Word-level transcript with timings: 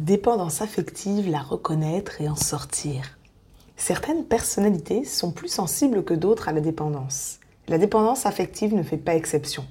Dépendance 0.00 0.62
affective, 0.62 1.28
la 1.28 1.40
reconnaître 1.40 2.20
et 2.20 2.28
en 2.28 2.36
sortir. 2.36 3.18
Certaines 3.76 4.24
personnalités 4.24 5.04
sont 5.04 5.32
plus 5.32 5.48
sensibles 5.48 6.04
que 6.04 6.14
d'autres 6.14 6.48
à 6.48 6.52
la 6.52 6.60
dépendance. 6.60 7.40
La 7.66 7.78
dépendance 7.78 8.24
affective 8.24 8.76
ne 8.76 8.84
fait 8.84 8.96
pas 8.96 9.16
exception. 9.16 9.64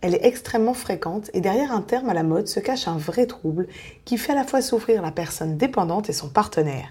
Elle 0.00 0.14
est 0.14 0.24
extrêmement 0.24 0.74
fréquente 0.74 1.28
et 1.34 1.40
derrière 1.40 1.72
un 1.72 1.80
terme 1.80 2.08
à 2.08 2.14
la 2.14 2.22
mode 2.22 2.46
se 2.46 2.60
cache 2.60 2.86
un 2.86 2.96
vrai 2.96 3.26
trouble 3.26 3.66
qui 4.04 4.16
fait 4.16 4.30
à 4.30 4.36
la 4.36 4.44
fois 4.44 4.62
souffrir 4.62 5.02
la 5.02 5.10
personne 5.10 5.56
dépendante 5.56 6.08
et 6.08 6.12
son 6.12 6.28
partenaire. 6.28 6.90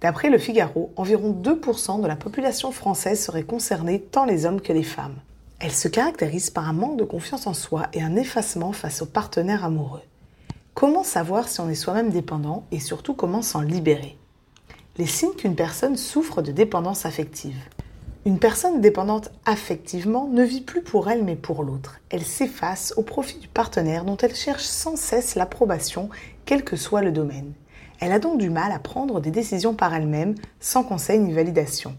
D'après 0.00 0.28
le 0.28 0.38
Figaro, 0.38 0.92
environ 0.96 1.30
2% 1.30 2.02
de 2.02 2.08
la 2.08 2.16
population 2.16 2.72
française 2.72 3.24
serait 3.24 3.44
concernée 3.44 4.00
tant 4.00 4.24
les 4.24 4.46
hommes 4.46 4.60
que 4.60 4.72
les 4.72 4.82
femmes. 4.82 5.20
Elle 5.60 5.70
se 5.70 5.86
caractérise 5.86 6.50
par 6.50 6.68
un 6.68 6.72
manque 6.72 6.98
de 6.98 7.04
confiance 7.04 7.46
en 7.46 7.54
soi 7.54 7.86
et 7.92 8.02
un 8.02 8.16
effacement 8.16 8.72
face 8.72 9.00
au 9.00 9.06
partenaire 9.06 9.64
amoureux. 9.64 10.02
Comment 10.76 11.04
savoir 11.04 11.48
si 11.48 11.58
on 11.62 11.70
est 11.70 11.74
soi-même 11.74 12.10
dépendant 12.10 12.66
et 12.70 12.80
surtout 12.80 13.14
comment 13.14 13.40
s'en 13.40 13.62
libérer? 13.62 14.18
Les 14.98 15.06
signes 15.06 15.32
qu'une 15.32 15.54
personne 15.54 15.96
souffre 15.96 16.42
de 16.42 16.52
dépendance 16.52 17.06
affective. 17.06 17.56
Une 18.26 18.38
personne 18.38 18.82
dépendante 18.82 19.30
affectivement 19.46 20.28
ne 20.28 20.42
vit 20.42 20.60
plus 20.60 20.82
pour 20.82 21.08
elle 21.08 21.24
mais 21.24 21.34
pour 21.34 21.64
l'autre. 21.64 22.00
Elle 22.10 22.26
s'efface 22.26 22.92
au 22.98 23.02
profit 23.02 23.38
du 23.38 23.48
partenaire 23.48 24.04
dont 24.04 24.18
elle 24.18 24.34
cherche 24.34 24.64
sans 24.64 24.96
cesse 24.96 25.34
l'approbation, 25.34 26.10
quel 26.44 26.62
que 26.62 26.76
soit 26.76 27.00
le 27.00 27.10
domaine. 27.10 27.54
Elle 27.98 28.12
a 28.12 28.18
donc 28.18 28.36
du 28.36 28.50
mal 28.50 28.70
à 28.70 28.78
prendre 28.78 29.22
des 29.22 29.30
décisions 29.30 29.72
par 29.72 29.94
elle-même, 29.94 30.34
sans 30.60 30.82
conseil 30.82 31.20
ni 31.20 31.32
validation. 31.32 31.96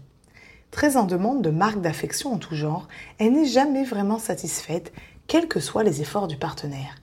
Très 0.70 0.96
en 0.96 1.02
demande 1.02 1.42
de 1.42 1.50
marques 1.50 1.80
d'affection 1.80 2.32
en 2.32 2.38
tout 2.38 2.54
genre, 2.54 2.86
elle 3.18 3.32
n'est 3.32 3.44
jamais 3.44 3.82
vraiment 3.82 4.20
satisfaite, 4.20 4.92
quels 5.26 5.48
que 5.48 5.58
soient 5.58 5.82
les 5.82 6.00
efforts 6.00 6.28
du 6.28 6.36
partenaire 6.36 6.94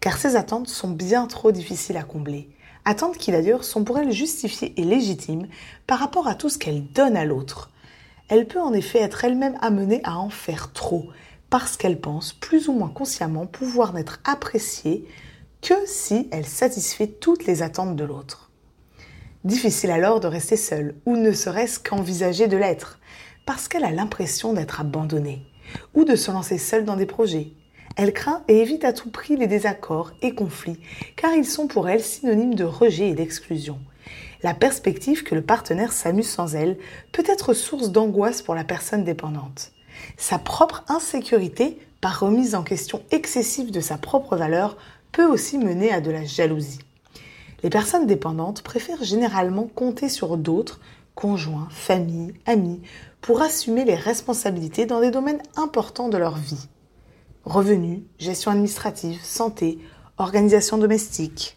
car 0.00 0.18
ces 0.18 0.36
attentes 0.36 0.68
sont 0.68 0.90
bien 0.90 1.26
trop 1.26 1.52
difficiles 1.52 1.96
à 1.96 2.02
combler. 2.02 2.48
Attentes 2.84 3.16
qui 3.16 3.30
d'ailleurs 3.30 3.64
sont 3.64 3.84
pour 3.84 3.98
elle 3.98 4.10
justifiées 4.10 4.74
et 4.76 4.84
légitimes 4.84 5.46
par 5.86 5.98
rapport 5.98 6.26
à 6.26 6.34
tout 6.34 6.48
ce 6.48 6.58
qu'elle 6.58 6.84
donne 6.92 7.16
à 7.16 7.24
l'autre. 7.24 7.70
Elle 8.28 8.48
peut 8.48 8.60
en 8.60 8.72
effet 8.72 9.00
être 9.00 9.24
elle-même 9.24 9.56
amenée 9.60 10.00
à 10.04 10.18
en 10.18 10.30
faire 10.30 10.72
trop, 10.72 11.08
parce 11.50 11.76
qu'elle 11.76 12.00
pense, 12.00 12.32
plus 12.32 12.68
ou 12.68 12.72
moins 12.72 12.88
consciemment, 12.88 13.46
pouvoir 13.46 13.92
n'être 13.92 14.20
appréciée 14.24 15.06
que 15.60 15.74
si 15.86 16.28
elle 16.32 16.46
satisfait 16.46 17.06
toutes 17.06 17.46
les 17.46 17.62
attentes 17.62 17.94
de 17.94 18.04
l'autre. 18.04 18.50
Difficile 19.44 19.90
alors 19.90 20.18
de 20.18 20.26
rester 20.26 20.56
seule, 20.56 20.96
ou 21.06 21.16
ne 21.16 21.32
serait-ce 21.32 21.78
qu'envisager 21.78 22.48
de 22.48 22.56
l'être, 22.56 22.98
parce 23.46 23.68
qu'elle 23.68 23.84
a 23.84 23.90
l'impression 23.90 24.52
d'être 24.52 24.80
abandonnée, 24.80 25.42
ou 25.94 26.04
de 26.04 26.16
se 26.16 26.30
lancer 26.30 26.58
seule 26.58 26.84
dans 26.84 26.96
des 26.96 27.06
projets, 27.06 27.52
elle 27.96 28.12
craint 28.12 28.42
et 28.48 28.60
évite 28.60 28.84
à 28.84 28.92
tout 28.92 29.10
prix 29.10 29.36
les 29.36 29.46
désaccords 29.46 30.12
et 30.22 30.34
conflits, 30.34 30.80
car 31.16 31.34
ils 31.34 31.44
sont 31.44 31.66
pour 31.66 31.88
elle 31.88 32.02
synonymes 32.02 32.54
de 32.54 32.64
rejet 32.64 33.10
et 33.10 33.14
d'exclusion. 33.14 33.78
La 34.42 34.54
perspective 34.54 35.22
que 35.22 35.34
le 35.34 35.42
partenaire 35.42 35.92
s'amuse 35.92 36.28
sans 36.28 36.54
elle 36.54 36.78
peut 37.12 37.24
être 37.26 37.54
source 37.54 37.90
d'angoisse 37.90 38.42
pour 38.42 38.54
la 38.54 38.64
personne 38.64 39.04
dépendante. 39.04 39.72
Sa 40.16 40.38
propre 40.38 40.84
insécurité, 40.88 41.78
par 42.00 42.20
remise 42.20 42.54
en 42.54 42.62
question 42.62 43.02
excessive 43.10 43.70
de 43.70 43.80
sa 43.80 43.98
propre 43.98 44.36
valeur, 44.36 44.76
peut 45.12 45.26
aussi 45.26 45.58
mener 45.58 45.92
à 45.92 46.00
de 46.00 46.10
la 46.10 46.24
jalousie. 46.24 46.80
Les 47.62 47.70
personnes 47.70 48.06
dépendantes 48.06 48.62
préfèrent 48.62 49.04
généralement 49.04 49.68
compter 49.72 50.08
sur 50.08 50.36
d'autres, 50.36 50.80
conjoints, 51.14 51.68
familles, 51.70 52.34
amis, 52.46 52.80
pour 53.20 53.42
assumer 53.42 53.84
les 53.84 53.94
responsabilités 53.94 54.86
dans 54.86 55.00
des 55.00 55.12
domaines 55.12 55.42
importants 55.56 56.08
de 56.08 56.18
leur 56.18 56.36
vie 56.36 56.68
revenus, 57.44 58.00
gestion 58.18 58.50
administrative, 58.50 59.20
santé, 59.22 59.78
organisation 60.18 60.78
domestique. 60.78 61.56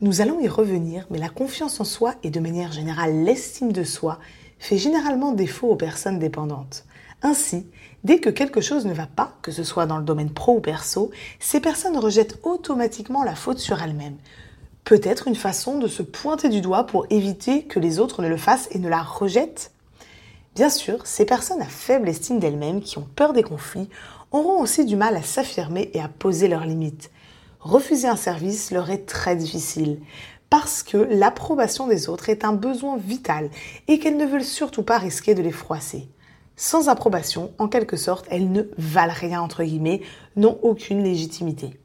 Nous 0.00 0.20
allons 0.20 0.40
y 0.40 0.48
revenir, 0.48 1.06
mais 1.10 1.18
la 1.18 1.28
confiance 1.28 1.80
en 1.80 1.84
soi 1.84 2.14
et 2.22 2.30
de 2.30 2.40
manière 2.40 2.72
générale 2.72 3.24
l'estime 3.24 3.72
de 3.72 3.84
soi 3.84 4.18
fait 4.58 4.78
généralement 4.78 5.32
défaut 5.32 5.68
aux 5.68 5.76
personnes 5.76 6.18
dépendantes. 6.18 6.84
Ainsi, 7.22 7.66
dès 8.04 8.20
que 8.20 8.30
quelque 8.30 8.60
chose 8.60 8.86
ne 8.86 8.92
va 8.92 9.06
pas, 9.06 9.36
que 9.42 9.50
ce 9.50 9.64
soit 9.64 9.86
dans 9.86 9.98
le 9.98 10.04
domaine 10.04 10.30
pro 10.30 10.56
ou 10.56 10.60
perso, 10.60 11.10
ces 11.40 11.60
personnes 11.60 11.96
rejettent 11.96 12.38
automatiquement 12.44 13.24
la 13.24 13.34
faute 13.34 13.58
sur 13.58 13.82
elles-mêmes. 13.82 14.18
Peut-être 14.84 15.28
une 15.28 15.34
façon 15.34 15.78
de 15.78 15.88
se 15.88 16.02
pointer 16.02 16.48
du 16.48 16.60
doigt 16.60 16.86
pour 16.86 17.06
éviter 17.10 17.64
que 17.64 17.80
les 17.80 17.98
autres 17.98 18.22
ne 18.22 18.28
le 18.28 18.36
fassent 18.36 18.68
et 18.70 18.78
ne 18.78 18.88
la 18.88 19.02
rejettent 19.02 19.72
Bien 20.58 20.70
sûr, 20.70 21.06
ces 21.06 21.24
personnes 21.24 21.62
à 21.62 21.66
faible 21.66 22.08
estime 22.08 22.40
d'elles-mêmes, 22.40 22.80
qui 22.80 22.98
ont 22.98 23.06
peur 23.14 23.32
des 23.32 23.44
conflits, 23.44 23.88
auront 24.32 24.60
aussi 24.60 24.84
du 24.84 24.96
mal 24.96 25.14
à 25.14 25.22
s'affirmer 25.22 25.88
et 25.94 26.00
à 26.00 26.08
poser 26.08 26.48
leurs 26.48 26.66
limites. 26.66 27.12
Refuser 27.60 28.08
un 28.08 28.16
service 28.16 28.72
leur 28.72 28.90
est 28.90 29.06
très 29.06 29.36
difficile 29.36 30.00
parce 30.50 30.82
que 30.82 30.96
l'approbation 30.96 31.86
des 31.86 32.08
autres 32.08 32.28
est 32.28 32.44
un 32.44 32.54
besoin 32.54 32.96
vital 32.96 33.50
et 33.86 34.00
qu'elles 34.00 34.16
ne 34.16 34.26
veulent 34.26 34.42
surtout 34.42 34.82
pas 34.82 34.98
risquer 34.98 35.36
de 35.36 35.42
les 35.42 35.52
froisser. 35.52 36.08
Sans 36.56 36.88
approbation, 36.88 37.52
en 37.58 37.68
quelque 37.68 37.96
sorte, 37.96 38.26
elles 38.28 38.50
ne 38.50 38.62
valent 38.78 39.14
rien, 39.14 39.40
entre 39.40 39.62
guillemets, 39.62 40.02
n'ont 40.34 40.58
aucune 40.62 41.04
légitimité. 41.04 41.78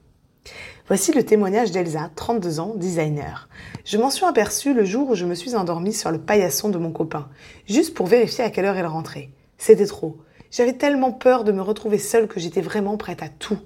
Voici 0.88 1.14
le 1.14 1.24
témoignage 1.24 1.72
d'Elsa, 1.72 2.10
32 2.16 2.60
ans, 2.60 2.74
designer. 2.76 3.48
Je 3.86 3.98
m'en 3.98 4.10
suis 4.10 4.26
aperçue 4.26 4.74
le 4.74 4.84
jour 4.84 5.10
où 5.10 5.16
je 5.16 5.26
me 5.26 5.36
suis 5.36 5.56
endormie 5.56 5.94
sur 5.94 6.12
le 6.12 6.20
paillasson 6.20 6.70
de 6.70 6.78
mon 6.78 6.92
copain, 6.92 7.30
juste 7.68 7.94
pour 7.94 8.08
vérifier 8.08 8.44
à 8.44 8.50
quelle 8.50 8.66
heure 8.66 8.78
elle 8.78 8.86
rentrait. 8.86 9.30
C'était 9.58 9.86
trop. 9.86 10.18
J'avais 10.52 10.74
tellement 10.74 11.12
peur 11.12 11.46
de 11.46 11.52
me 11.52 11.62
retrouver 11.62 11.98
seule 11.98 12.28
que 12.28 12.40
j'étais 12.40 12.62
vraiment 12.62 12.98
prête 12.98 13.24
à 13.24 13.30
tout. 13.30 13.60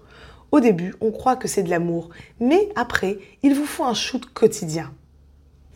Au 0.52 0.60
début, 0.60 0.94
on 1.02 1.12
croit 1.12 1.36
que 1.36 1.48
c'est 1.48 1.64
de 1.64 1.70
l'amour, 1.70 2.10
mais 2.40 2.70
après, 2.76 3.18
il 3.44 3.56
vous 3.56 3.66
faut 3.66 3.84
un 3.84 3.94
shoot 3.94 4.26
quotidien. 4.34 4.94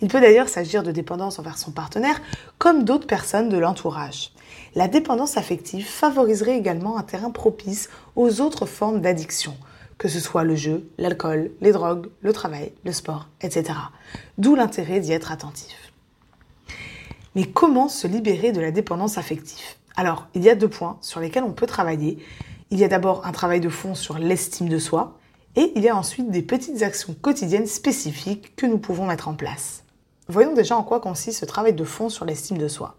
Il 0.01 0.07
peut 0.07 0.21
d'ailleurs 0.21 0.49
s'agir 0.49 0.83
de 0.83 0.91
dépendance 0.91 1.37
envers 1.37 1.57
son 1.57 1.71
partenaire, 1.71 2.21
comme 2.57 2.83
d'autres 2.83 3.07
personnes 3.07 3.49
de 3.49 3.57
l'entourage. 3.57 4.31
La 4.73 4.87
dépendance 4.87 5.37
affective 5.37 5.85
favoriserait 5.85 6.57
également 6.57 6.97
un 6.97 7.03
terrain 7.03 7.31
propice 7.31 7.89
aux 8.15 8.41
autres 8.41 8.65
formes 8.65 9.01
d'addiction, 9.01 9.55
que 10.01 10.07
ce 10.07 10.19
soit 10.19 10.43
le 10.43 10.55
jeu, 10.55 10.89
l'alcool, 10.97 11.51
les 11.61 11.71
drogues, 11.71 12.07
le 12.21 12.33
travail, 12.33 12.73
le 12.83 12.91
sport, 12.91 13.27
etc. 13.39 13.77
D'où 14.39 14.55
l'intérêt 14.55 14.99
d'y 14.99 15.11
être 15.11 15.31
attentif. 15.31 15.93
Mais 17.35 17.45
comment 17.45 17.87
se 17.87 18.07
libérer 18.07 18.51
de 18.51 18.59
la 18.59 18.71
dépendance 18.71 19.19
affective? 19.19 19.75
Alors, 19.95 20.27
il 20.33 20.41
y 20.41 20.49
a 20.49 20.55
deux 20.55 20.67
points 20.67 20.97
sur 21.01 21.19
lesquels 21.19 21.43
on 21.43 21.51
peut 21.51 21.67
travailler. 21.67 22.17
Il 22.71 22.79
y 22.79 22.83
a 22.83 22.87
d'abord 22.87 23.27
un 23.27 23.31
travail 23.31 23.59
de 23.59 23.69
fond 23.69 23.93
sur 23.93 24.17
l'estime 24.17 24.69
de 24.69 24.79
soi 24.79 25.19
et 25.55 25.71
il 25.75 25.83
y 25.83 25.89
a 25.89 25.95
ensuite 25.95 26.31
des 26.31 26.41
petites 26.41 26.81
actions 26.81 27.13
quotidiennes 27.21 27.67
spécifiques 27.67 28.55
que 28.55 28.65
nous 28.65 28.79
pouvons 28.79 29.05
mettre 29.05 29.27
en 29.27 29.35
place. 29.35 29.83
Voyons 30.27 30.55
déjà 30.55 30.75
en 30.77 30.83
quoi 30.83 30.99
consiste 30.99 31.41
ce 31.41 31.45
travail 31.45 31.73
de 31.73 31.83
fond 31.83 32.09
sur 32.09 32.25
l'estime 32.25 32.57
de 32.57 32.67
soi. 32.67 32.95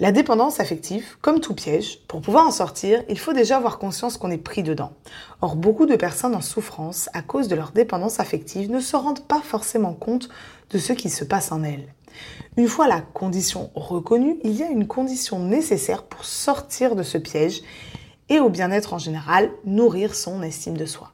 La 0.00 0.10
dépendance 0.10 0.58
affective, 0.58 1.16
comme 1.20 1.38
tout 1.38 1.54
piège, 1.54 2.00
pour 2.08 2.20
pouvoir 2.20 2.48
en 2.48 2.50
sortir, 2.50 3.04
il 3.08 3.16
faut 3.16 3.32
déjà 3.32 3.58
avoir 3.58 3.78
conscience 3.78 4.16
qu'on 4.16 4.32
est 4.32 4.38
pris 4.38 4.64
dedans. 4.64 4.92
Or, 5.40 5.54
beaucoup 5.54 5.86
de 5.86 5.94
personnes 5.94 6.34
en 6.34 6.40
souffrance, 6.40 7.08
à 7.12 7.22
cause 7.22 7.46
de 7.46 7.54
leur 7.54 7.70
dépendance 7.70 8.18
affective, 8.18 8.72
ne 8.72 8.80
se 8.80 8.96
rendent 8.96 9.24
pas 9.24 9.40
forcément 9.40 9.94
compte 9.94 10.28
de 10.70 10.78
ce 10.78 10.92
qui 10.92 11.10
se 11.10 11.24
passe 11.24 11.52
en 11.52 11.62
elles. 11.62 11.94
Une 12.56 12.66
fois 12.66 12.88
la 12.88 13.02
condition 13.02 13.70
reconnue, 13.76 14.40
il 14.42 14.56
y 14.56 14.64
a 14.64 14.68
une 14.68 14.88
condition 14.88 15.38
nécessaire 15.38 16.02
pour 16.02 16.24
sortir 16.24 16.96
de 16.96 17.04
ce 17.04 17.18
piège 17.18 17.62
et 18.28 18.40
au 18.40 18.48
bien-être 18.48 18.94
en 18.94 18.98
général, 18.98 19.52
nourrir 19.64 20.16
son 20.16 20.42
estime 20.42 20.76
de 20.76 20.86
soi. 20.86 21.12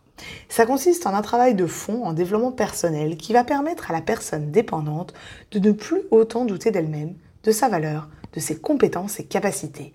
Ça 0.49 0.65
consiste 0.65 1.07
en 1.07 1.15
un 1.15 1.23
travail 1.23 1.55
de 1.55 1.67
fond 1.67 2.05
en 2.05 2.15
développement 2.15 2.53
personnel 2.53 3.19
qui 3.19 3.35
va 3.35 3.45
permettre 3.45 3.91
à 3.91 3.93
la 3.93 4.01
personne 4.01 4.51
dépendante 4.51 5.13
de 5.51 5.59
ne 5.59 5.73
plus 5.73 6.01
autant 6.11 6.47
douter 6.47 6.71
d'elle-même, 6.71 7.15
de 7.45 7.53
sa 7.53 7.69
valeur, 7.69 8.09
de 8.33 8.41
ses 8.41 8.59
compétences 8.59 9.21
et 9.21 9.25
capacités, 9.25 9.93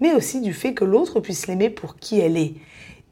mais 0.00 0.12
aussi 0.12 0.40
du 0.40 0.52
fait 0.52 0.74
que 0.74 0.84
l'autre 0.84 1.20
puisse 1.20 1.46
l'aimer 1.46 1.70
pour 1.70 1.96
qui 1.96 2.20
elle 2.20 2.36
est. 2.36 2.54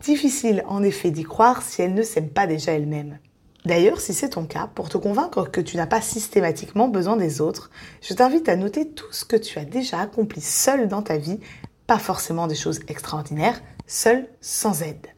Difficile 0.00 0.64
en 0.68 0.82
effet 0.82 1.10
d'y 1.10 1.24
croire 1.24 1.62
si 1.62 1.82
elle 1.82 1.94
ne 1.94 2.02
s'aime 2.02 2.28
pas 2.28 2.46
déjà 2.46 2.72
elle-même. 2.72 3.18
D'ailleurs, 3.64 4.00
si 4.00 4.14
c'est 4.14 4.30
ton 4.30 4.46
cas, 4.46 4.70
pour 4.72 4.88
te 4.88 4.96
convaincre 4.96 5.50
que 5.50 5.60
tu 5.60 5.76
n'as 5.76 5.88
pas 5.88 6.00
systématiquement 6.00 6.86
besoin 6.86 7.16
des 7.16 7.40
autres, 7.40 7.70
je 8.00 8.14
t'invite 8.14 8.48
à 8.48 8.54
noter 8.54 8.88
tout 8.88 9.10
ce 9.10 9.24
que 9.24 9.34
tu 9.34 9.58
as 9.58 9.64
déjà 9.64 9.98
accompli 9.98 10.40
seul 10.40 10.86
dans 10.86 11.02
ta 11.02 11.16
vie, 11.16 11.40
pas 11.88 11.98
forcément 11.98 12.46
des 12.46 12.54
choses 12.54 12.80
extraordinaires, 12.86 13.60
seul, 13.88 14.28
sans 14.40 14.82
aide. 14.82 15.08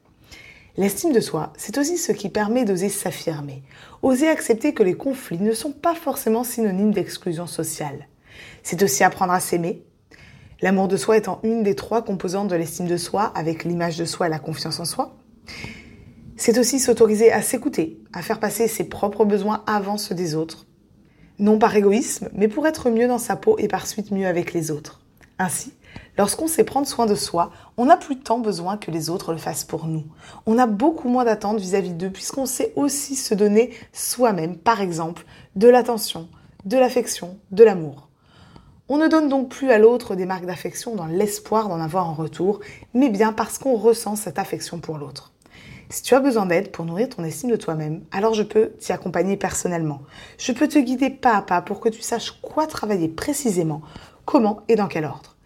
L'estime 0.79 1.13
de 1.13 1.21
soi, 1.21 1.53
c'est 1.59 1.77
aussi 1.77 1.99
ce 1.99 2.13
qui 2.13 2.31
permet 2.31 2.65
d'oser 2.65 2.89
s'affirmer, 2.89 3.63
oser 4.01 4.29
accepter 4.29 4.73
que 4.73 4.83
les 4.83 4.95
conflits 4.95 5.41
ne 5.41 5.53
sont 5.53 5.73
pas 5.73 5.95
forcément 5.95 6.45
synonymes 6.45 6.95
d'exclusion 6.95 7.47
sociale. 7.47 8.07
C'est 8.63 8.83
aussi 8.83 9.05
apprendre 9.05 9.33
à 9.33 9.41
s'aimer, 9.41 9.85
l'amour 10.61 10.89
de 10.89 10.97
soi 10.97 11.17
étant 11.17 11.41
une 11.43 11.63
des 11.63 11.75
trois 11.75 12.03
composantes 12.03 12.49
de 12.49 12.57
l'estime 12.57 12.87
de 12.87 12.97
soi 12.97 13.33
avec 13.35 13.65
l'image 13.65 13.97
de 13.97 14.05
soi 14.05 14.27
et 14.27 14.31
la 14.31 14.39
confiance 14.39 14.81
en 14.81 14.85
soi. 14.85 15.17
C'est 16.37 16.59
aussi 16.59 16.79
s'autoriser 16.79 17.33
à 17.33 17.43
s'écouter, 17.43 18.01
à 18.13 18.23
faire 18.23 18.41
passer 18.41 18.69
ses 18.69 18.85
propres 18.85 19.25
besoins 19.25 19.65
avant 19.67 19.99
ceux 19.99 20.15
des 20.15 20.35
autres. 20.35 20.67
Non 21.39 21.59
par 21.59 21.75
égoïsme, 21.75 22.29
mais 22.33 22.49
pour 22.49 22.67
être 22.67 22.91
mieux 22.91 23.09
dans 23.09 23.19
sa 23.19 23.37
peau 23.37 23.57
et 23.59 23.69
par 23.69 23.87
suite 23.87 24.11
mieux 24.11 24.27
avec 24.27 24.53
les 24.53 24.71
autres. 24.71 25.01
Ainsi, 25.39 25.73
Lorsqu'on 26.17 26.49
sait 26.49 26.65
prendre 26.65 26.87
soin 26.87 27.07
de 27.07 27.15
soi, 27.15 27.53
on 27.77 27.87
n'a 27.87 27.97
plus 27.97 28.19
tant 28.19 28.41
besoin 28.41 28.77
que 28.77 28.91
les 28.91 29.09
autres 29.09 29.33
le 29.33 29.39
fassent 29.39 29.65
pour 29.65 29.87
nous. 29.87 30.05
On 30.47 30.59
a 30.59 30.67
beaucoup 30.67 31.09
moins 31.09 31.25
d'attentes 31.25 31.61
vis-à-vis 31.61 31.95
d'eux 31.95 32.11
puisqu'on 32.11 32.47
sait 32.47 32.73
aussi 32.75 33.15
se 33.15 33.35
donner 33.35 33.73
soi-même, 33.93 34.57
par 34.57 34.81
exemple, 34.81 35.25
de 35.55 35.69
l'attention, 35.69 36.29
de 36.65 36.77
l'affection, 36.77 37.39
de 37.53 37.63
l'amour. 37.63 38.08
On 38.89 38.97
ne 38.97 39.09
donne 39.09 39.29
donc 39.29 39.51
plus 39.51 39.71
à 39.71 39.79
l'autre 39.79 40.15
des 40.15 40.25
marques 40.25 40.47
d'affection 40.47 40.95
dans 40.95 41.07
l'espoir 41.07 41.69
d'en 41.69 41.81
avoir 41.81 42.09
en 42.09 42.15
retour, 42.15 42.61
mais 42.95 43.11
bien 43.11 43.33
parce 43.33 43.59
qu'on 43.59 43.77
ressent 43.77 44.17
cette 44.17 44.39
affection 44.39 44.79
pour 44.79 44.99
l'autre. 44.99 45.33
Si 45.91 46.03
tu 46.03 46.15
as 46.15 46.21
besoin 46.21 46.47
d'aide 46.47 46.71
pour 46.71 46.85
nourrir 46.85 47.09
ton 47.09 47.25
estime 47.25 47.51
de 47.51 47.57
toi-même, 47.57 48.03
alors 48.13 48.35
je 48.35 48.43
peux 48.43 48.71
t'y 48.79 48.93
accompagner 48.93 49.37
personnellement. 49.37 50.01
Je 50.39 50.53
peux 50.53 50.69
te 50.69 50.79
guider 50.79 51.11
pas 51.11 51.37
à 51.37 51.43
pas 51.43 51.63
pour 51.63 51.81
que 51.81 51.89
tu 51.89 52.03
saches 52.03 52.33
quoi 52.43 52.67
travailler 52.67 53.09
précisément, 53.09 53.83
comment 54.25 54.63
et 54.69 54.77
dans 54.77 54.89
quel 54.89 55.05
ordre 55.05 55.39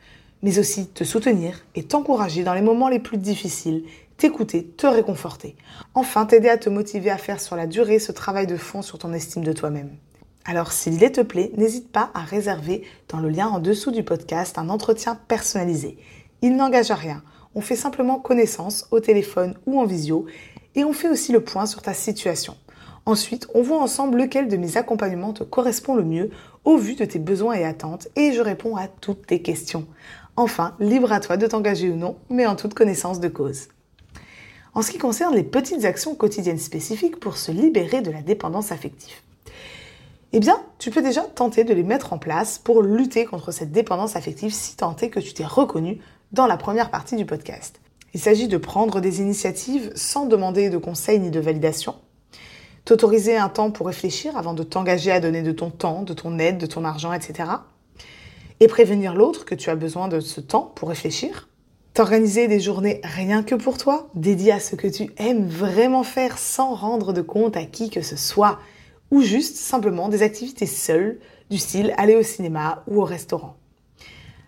mais 0.43 0.59
aussi 0.59 0.89
te 0.89 1.05
soutenir 1.05 1.65
et 1.75 1.85
t'encourager 1.85 2.43
dans 2.43 2.55
les 2.55 2.63
moments 2.63 2.89
les 2.89 2.99
plus 2.99 3.17
difficiles, 3.17 3.85
t'écouter, 4.17 4.65
te 4.67 4.87
réconforter. 4.87 5.57
Enfin, 5.95 6.27
t'aider 6.27 6.49
à 6.49 6.59
te 6.59 6.69
motiver 6.69 7.11
à 7.11 7.19
faire 7.19 7.41
sur 7.41 7.57
la 7.57 7.67
durée 7.67 7.99
ce 7.99 8.13
travail 8.13 8.47
de 8.47 8.57
fond 8.57 8.83
sur 8.83 8.99
ton 8.99 9.13
estime 9.13 9.45
de 9.45 9.53
toi-même. 9.53 9.91
Alors, 10.45 10.73
si 10.73 10.91
l'idée 10.91 11.13
te 11.13 11.21
plaît, 11.21 11.53
n'hésite 11.57 11.93
pas 11.93 12.11
à 12.15 12.21
réserver 12.21 12.83
dans 13.09 13.21
le 13.21 13.29
lien 13.29 13.47
en 13.47 13.61
dessous 13.61 13.93
du 13.93 14.03
podcast 14.03 14.59
un 14.59 14.71
entretien 14.71 15.15
personnalisé. 15.15 15.99
Il 16.43 16.57
n'engage 16.57 16.91
à 16.91 16.97
rien. 16.97 17.23
On 17.55 17.61
fait 17.61 17.77
simplement 17.77 18.19
connaissance 18.19 18.89
au 18.91 18.99
téléphone 18.99 19.55
ou 19.67 19.81
en 19.81 19.85
visio 19.85 20.27
et 20.75 20.85
on 20.85 20.93
fait 20.93 21.09
aussi 21.09 21.31
le 21.31 21.45
point 21.45 21.67
sur 21.67 21.83
ta 21.83 21.95
situation. 21.95 22.57
Ensuite, 23.07 23.47
on 23.55 23.63
voit 23.63 23.81
ensemble 23.81 24.19
lequel 24.19 24.49
de 24.49 24.57
mes 24.57 24.77
accompagnements 24.77 25.33
te 25.33 25.45
correspond 25.45 25.95
le 25.95 26.05
mieux 26.05 26.31
au 26.65 26.77
vu 26.77 26.95
de 26.95 27.05
tes 27.05 27.19
besoins 27.21 27.55
et 27.55 27.65
attentes 27.65 28.09
et 28.17 28.33
je 28.33 28.41
réponds 28.41 28.77
à 28.77 28.89
toutes 28.89 29.27
tes 29.27 29.43
questions. 29.43 29.87
Enfin, 30.37 30.75
libre 30.81 31.13
à 31.13 31.21
toi 31.21 31.37
de 31.37 31.47
t'engager 31.47 31.91
ou 31.91 31.97
non, 31.97 32.17
mais 32.31 32.47
en 32.47 32.57
toute 32.57 32.75
connaissance 32.75 33.21
de 33.21 33.29
cause. 33.29 33.69
En 34.75 34.83
ce 34.83 34.91
qui 34.91 34.99
concerne 34.99 35.35
les 35.35 35.43
petites 35.43 35.85
actions 35.85 36.15
quotidiennes 36.15 36.59
spécifiques 36.59 37.21
pour 37.21 37.37
se 37.37 37.53
libérer 37.53 38.01
de 38.01 38.11
la 38.11 38.23
dépendance 38.23 38.73
affective, 38.73 39.21
eh 40.33 40.41
bien, 40.41 40.61
tu 40.79 40.91
peux 40.91 41.03
déjà 41.03 41.23
tenter 41.23 41.65
de 41.65 41.75
les 41.75 41.83
mettre 41.83 42.13
en 42.13 42.19
place 42.19 42.59
pour 42.59 42.83
lutter 42.83 43.25
contre 43.25 43.53
cette 43.53 43.73
dépendance 43.73 44.17
affective 44.17 44.53
si 44.53 44.77
est 45.03 45.11
que 45.11 45.21
tu 45.21 45.35
t'es 45.35 45.45
reconnu 45.45 46.01
dans 46.33 46.47
la 46.47 46.57
première 46.57 46.91
partie 46.91 47.17
du 47.17 47.27
podcast. 47.27 47.81
Il 48.15 48.21
s'agit 48.21 48.49
de 48.49 48.57
prendre 48.57 49.01
des 49.01 49.21
initiatives 49.21 49.93
sans 49.95 50.27
demander 50.27 50.71
de 50.71 50.79
conseils 50.79 51.21
ni 51.21 51.31
de 51.31 51.41
validation, 51.41 51.97
t'autoriser 52.85 53.37
un 53.37 53.49
temps 53.49 53.71
pour 53.71 53.87
réfléchir 53.87 54.37
avant 54.37 54.55
de 54.55 54.63
t'engager 54.63 55.11
à 55.11 55.21
donner 55.21 55.43
de 55.43 55.53
ton 55.53 55.71
temps, 55.71 56.03
de 56.03 56.15
ton 56.15 56.39
aide, 56.39 56.59
de 56.59 56.67
ton 56.67 56.85
argent, 56.85 57.13
etc 57.13 57.45
et 58.63 58.69
prévenir 58.69 59.15
l'autre 59.15 59.45
que 59.45 59.57
tu 59.57 59.71
as 59.71 59.75
besoin 59.75 60.07
de 60.07 60.21
ce 60.21 60.41
temps 60.41 60.71
pour 60.77 60.89
réfléchir. 60.89 61.49
T'organiser 61.95 62.47
des 62.47 62.61
journées 62.61 63.01
rien 63.03 63.43
que 63.43 63.57
pour 63.57 63.77
toi, 63.77 64.09
dédiées 64.15 64.53
à 64.53 64.61
ce 64.61 64.77
que 64.77 64.87
tu 64.87 65.11
aimes 65.17 65.49
vraiment 65.49 66.05
faire 66.05 66.39
sans 66.39 66.73
rendre 66.77 67.13
de 67.13 67.23
compte 67.23 67.57
à 67.57 67.65
qui 67.65 67.91
que 67.91 68.03
ce 68.03 68.15
soit, 68.15 68.61
ou 69.13 69.21
juste 69.21 69.57
simplement 69.57 70.09
des 70.09 70.23
activités 70.23 70.65
seules, 70.67 71.21
du 71.51 71.59
style 71.59 71.93
aller 71.99 72.17
au 72.17 72.23
cinéma 72.23 72.83
ou 72.89 73.03
au 73.03 73.05
restaurant. 73.05 73.57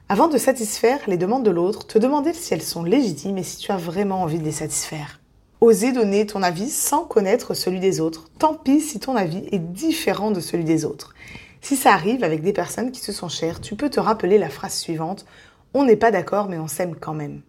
Avant 0.09 0.27
de 0.27 0.39
satisfaire 0.39 1.01
les 1.07 1.19
demandes 1.19 1.45
de 1.45 1.51
l'autre, 1.51 1.87
te 1.87 1.99
demander 1.99 2.33
si 2.33 2.55
elles 2.55 2.63
sont 2.63 2.83
légitimes 2.83 3.37
et 3.37 3.43
si 3.43 3.59
tu 3.59 3.73
as 3.73 3.77
vraiment 3.77 4.23
envie 4.23 4.39
de 4.39 4.45
les 4.45 4.53
satisfaire. 4.53 5.21
Oser 5.61 5.93
donner 5.93 6.25
ton 6.25 6.43
avis 6.43 6.71
sans 6.71 7.05
connaître 7.05 7.53
celui 7.53 7.79
des 7.79 8.01
autres. 8.01 8.31
Tant 8.39 8.55
pis 8.55 8.81
si 8.81 8.99
ton 9.01 9.17
avis 9.17 9.47
est 9.53 9.59
différent 9.59 10.31
de 10.31 10.41
celui 10.41 10.65
des 10.65 10.87
autres. 10.87 11.15
Si 11.61 11.77
ça 11.77 11.93
arrive 11.93 12.25
avec 12.25 12.43
des 12.43 12.55
personnes 12.55 12.91
qui 12.91 13.01
se 13.01 13.13
sont 13.13 13.29
chères, 13.29 13.61
tu 13.61 13.77
peux 13.77 13.91
te 13.91 14.01
rappeler 14.01 14.39
la 14.39 14.49
phrase 14.49 14.79
suivante 14.79 15.27
On 15.75 15.85
n'est 15.85 15.97
pas 15.97 16.11
d'accord, 16.11 16.49
mais 16.49 16.59
on 16.59 16.69
s'aime 16.69 16.97
quand 16.99 17.15
même. 17.15 17.43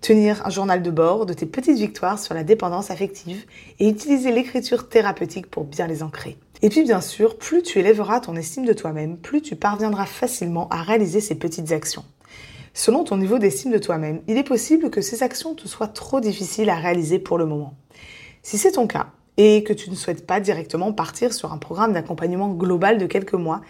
Tenir 0.00 0.46
un 0.46 0.50
journal 0.50 0.82
de 0.82 0.90
bord 0.90 1.26
de 1.26 1.34
tes 1.34 1.44
petites 1.44 1.76
victoires 1.76 2.18
sur 2.18 2.32
la 2.32 2.42
dépendance 2.42 2.90
affective 2.90 3.44
et 3.78 3.88
utiliser 3.88 4.32
l'écriture 4.32 4.88
thérapeutique 4.88 5.50
pour 5.50 5.64
bien 5.64 5.86
les 5.86 6.02
ancrer. 6.02 6.38
Et 6.62 6.70
puis 6.70 6.84
bien 6.84 7.02
sûr, 7.02 7.36
plus 7.36 7.62
tu 7.62 7.78
élèveras 7.78 8.20
ton 8.20 8.34
estime 8.34 8.64
de 8.64 8.72
toi-même, 8.72 9.18
plus 9.18 9.42
tu 9.42 9.56
parviendras 9.56 10.06
facilement 10.06 10.68
à 10.70 10.82
réaliser 10.82 11.20
ces 11.20 11.34
petites 11.34 11.72
actions. 11.72 12.04
Selon 12.72 13.04
ton 13.04 13.18
niveau 13.18 13.38
d'estime 13.38 13.72
de 13.72 13.78
toi-même, 13.78 14.22
il 14.26 14.38
est 14.38 14.42
possible 14.42 14.88
que 14.88 15.02
ces 15.02 15.22
actions 15.22 15.54
te 15.54 15.68
soient 15.68 15.88
trop 15.88 16.20
difficiles 16.20 16.70
à 16.70 16.76
réaliser 16.76 17.18
pour 17.18 17.36
le 17.36 17.44
moment. 17.44 17.74
Si 18.42 18.56
c'est 18.56 18.72
ton 18.72 18.86
cas, 18.86 19.08
et 19.36 19.64
que 19.64 19.72
tu 19.72 19.90
ne 19.90 19.94
souhaites 19.94 20.26
pas 20.26 20.40
directement 20.40 20.92
partir 20.92 21.32
sur 21.32 21.52
un 21.52 21.58
programme 21.58 21.92
d'accompagnement 21.92 22.48
global 22.48 22.98
de 22.98 23.06
quelques 23.06 23.34
mois, 23.34 23.60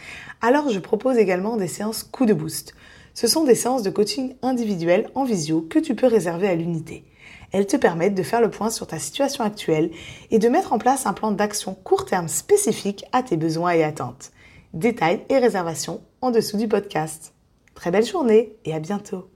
alors 0.41 0.71
je 0.71 0.79
propose 0.79 1.17
également 1.17 1.57
des 1.57 1.69
séances 1.69 2.03
coup 2.03 2.27
de 2.27 2.35
boost. 2.35 2.75
Ce 3.21 3.27
sont 3.27 3.45
des 3.45 3.55
séances 3.55 3.83
de 3.83 3.91
coaching 3.91 4.35
individuel 4.41 5.11
en 5.15 5.25
visio 5.25 5.61
que 5.61 5.79
tu 5.79 5.95
peux 5.95 6.07
réserver 6.07 6.49
à 6.49 6.55
l'unité. 6.55 7.05
Elles 7.53 7.67
te 7.67 7.77
permettent 7.77 8.15
de 8.15 8.23
faire 8.23 8.41
le 8.41 8.49
point 8.49 8.71
sur 8.71 8.87
ta 8.87 8.99
situation 8.99 9.45
actuelle 9.45 9.91
et 10.31 10.39
de 10.39 10.49
mettre 10.49 10.73
en 10.73 10.79
place 10.79 11.05
un 11.05 11.13
plan 11.13 11.31
d'action 11.31 11.75
court 11.75 12.07
terme 12.07 12.29
spécifique 12.29 13.05
à 13.13 13.23
tes 13.23 13.37
besoins 13.37 13.73
et 13.73 13.85
attentes. 13.85 14.31
Détails 14.73 15.21
et 15.29 15.37
réservations 15.37 16.01
en 16.23 16.31
dessous 16.31 16.57
du 16.57 16.67
podcast. 16.67 17.35
Très 17.75 17.91
belle 17.91 18.07
journée 18.07 18.57
et 18.65 18.73
à 18.73 18.81
bientôt. 18.81 19.29